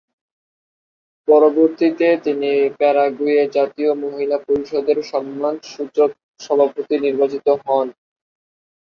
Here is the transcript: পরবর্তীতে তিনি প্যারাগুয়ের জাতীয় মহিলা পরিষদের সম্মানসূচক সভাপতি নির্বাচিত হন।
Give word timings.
পরবর্তীতে 1.27 2.07
তিনি 2.25 2.49
প্যারাগুয়ের 2.79 3.47
জাতীয় 3.49 3.91
মহিলা 4.03 4.37
পরিষদের 4.45 4.97
সম্মানসূচক 5.11 6.09
সভাপতি 6.39 6.95
নির্বাচিত 7.05 7.47
হন। 7.59 7.87